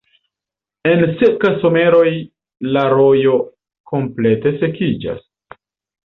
[0.91, 2.13] En seka someroj
[2.77, 3.35] la rojo
[3.91, 5.21] komplete sekiĝas.